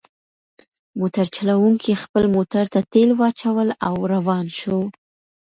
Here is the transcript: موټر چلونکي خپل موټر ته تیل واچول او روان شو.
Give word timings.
موټر 0.99 1.25
چلونکي 1.35 1.93
خپل 2.03 2.23
موټر 2.35 2.63
ته 2.73 2.79
تیل 2.91 3.09
واچول 3.19 3.69
او 3.87 3.95
روان 4.13 4.45
شو. 4.59 4.79